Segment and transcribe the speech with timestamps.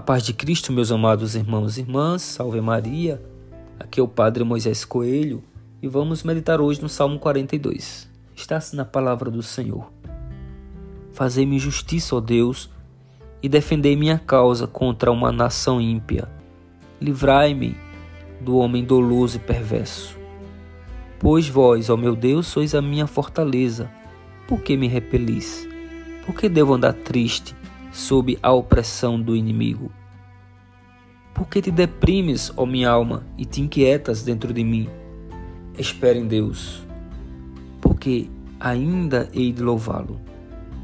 [0.00, 3.22] A paz de Cristo, meus amados irmãos e irmãs, salve Maria.
[3.78, 5.44] Aqui é o Padre Moisés Coelho
[5.82, 8.08] e vamos meditar hoje no Salmo 42.
[8.34, 9.92] Está assim na palavra do Senhor.
[11.12, 12.70] Fazei-me justiça, ó Deus,
[13.42, 16.26] e defendei minha causa contra uma nação ímpia.
[16.98, 17.76] Livrai-me
[18.40, 20.16] do homem doloso e perverso.
[21.18, 23.90] Pois vós, ó meu Deus, sois a minha fortaleza.
[24.48, 25.68] Por que me repelis?
[26.24, 27.54] Por que devo andar triste?
[27.92, 29.90] Sob a opressão do inimigo?
[31.34, 34.88] Por que te deprimes, ó minha alma, e te inquietas dentro de mim?
[35.78, 36.86] Espera em Deus,
[37.80, 40.20] porque ainda hei de louvá-lo.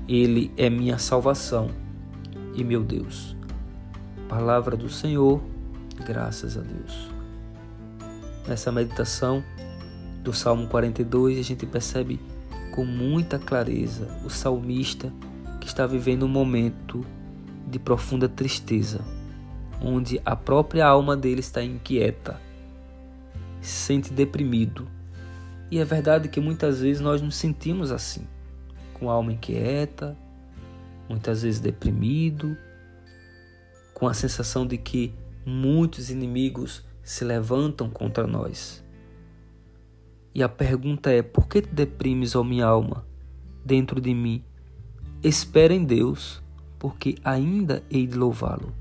[0.09, 1.71] Ele é minha salvação
[2.55, 3.37] e meu Deus.
[4.29, 5.43] Palavra do Senhor,
[6.07, 7.11] graças a Deus.
[8.49, 9.43] Nessa meditação
[10.23, 12.21] do Salmo 42, a gente percebe
[12.73, 15.13] com muita clareza o salmista
[15.67, 17.05] que está vivendo um momento
[17.67, 19.05] de profunda tristeza,
[19.83, 22.41] onde a própria alma dele está inquieta,
[23.61, 24.87] se sente deprimido.
[25.69, 28.25] E é verdade que muitas vezes nós nos sentimos assim,
[28.95, 30.17] com a alma inquieta,
[31.09, 32.57] muitas vezes deprimido,
[33.93, 35.13] com a sensação de que
[35.45, 38.85] muitos inimigos se levantam contra nós.
[40.33, 43.05] E a pergunta é: por que te deprimes, ó minha alma,
[43.65, 44.45] dentro de mim?
[45.27, 46.41] Espera em Deus,
[46.79, 48.73] porque ainda hei de louvá-lo.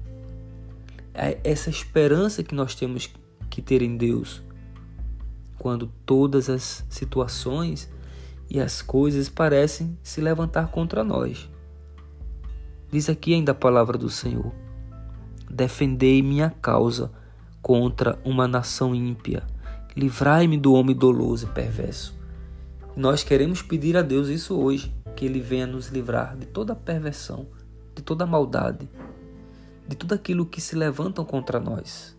[1.11, 3.11] É essa esperança que nós temos
[3.49, 4.43] que ter em Deus,
[5.57, 7.89] quando todas as situações
[8.47, 11.49] e as coisas parecem se levantar contra nós.
[12.91, 14.53] Diz aqui ainda a palavra do Senhor:
[15.49, 17.11] Defendei minha causa
[17.59, 19.41] contra uma nação ímpia,
[19.97, 22.13] livrai-me do homem doloso e perverso.
[22.95, 27.47] Nós queremos pedir a Deus isso hoje que Ele venha nos livrar de toda perversão,
[27.95, 28.89] de toda maldade,
[29.87, 32.15] de tudo aquilo que se levantam contra nós.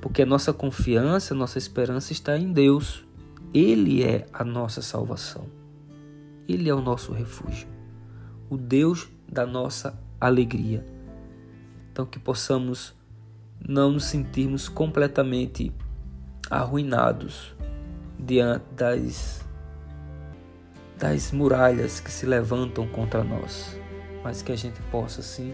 [0.00, 3.06] Porque a nossa confiança, a nossa esperança está em Deus.
[3.54, 5.46] Ele é a nossa salvação.
[6.48, 7.68] Ele é o nosso refúgio.
[8.50, 10.84] O Deus da nossa alegria.
[11.92, 12.94] Então que possamos
[13.66, 15.72] não nos sentirmos completamente
[16.50, 17.54] arruinados
[18.18, 19.41] diante das
[21.02, 23.76] das muralhas que se levantam contra nós,
[24.22, 25.52] mas que a gente possa, sim,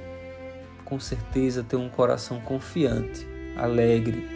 [0.84, 3.26] com certeza, ter um coração confiante,
[3.56, 4.28] alegre,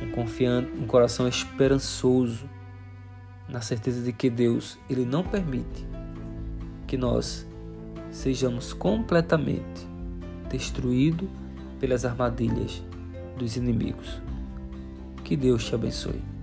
[0.00, 2.48] um, confiante, um coração esperançoso,
[3.46, 5.86] na certeza de que Deus ele não permite
[6.86, 7.46] que nós
[8.10, 9.86] sejamos completamente
[10.48, 11.28] destruídos
[11.78, 12.82] pelas armadilhas
[13.36, 14.18] dos inimigos.
[15.22, 16.33] Que Deus te abençoe.